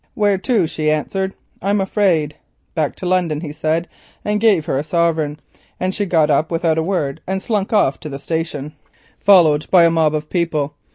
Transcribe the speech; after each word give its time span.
"'Where 0.15 0.39
to?' 0.39 0.65
she 0.65 0.89
answered. 0.89 1.35
'I'm 1.61 1.79
afraid.' 1.79 2.35
"'Back 2.73 2.95
to 2.95 3.05
London,' 3.05 3.41
he 3.41 3.53
said, 3.53 3.87
and 4.25 4.39
gave 4.41 4.65
her 4.65 4.79
a 4.79 4.83
sovereign, 4.83 5.39
and 5.79 5.93
she 5.93 6.07
got 6.07 6.31
up 6.31 6.49
without 6.49 6.79
a 6.79 6.83
word 6.83 7.21
and 7.27 7.39
slunk 7.39 7.71
off 7.71 7.99
to 7.99 8.09
the 8.09 8.17
station 8.17 8.73
followed 9.19 9.69
by 9.69 9.83
a 9.85 9.91
mob 9.91 10.15
of 10.15 10.27
people. 10.27 10.73